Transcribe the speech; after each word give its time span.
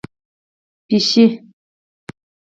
🐈 0.03 0.03
پېشو 0.89 1.25